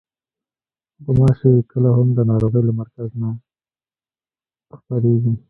غوماشې 1.03 1.51
کله 1.71 1.89
هم 1.97 2.07
د 2.17 2.19
ناروغۍ 2.29 2.61
له 2.67 2.73
مرکز 2.79 3.09
نه 3.21 3.29
خپرېږي. 4.79 5.33